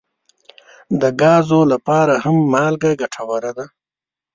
د 1.01 1.03
ګازو 1.21 1.61
لپاره 1.73 2.13
هم 2.23 2.37
مالګه 2.53 2.91
ګټوره 3.01 3.51
ده. 3.57 3.65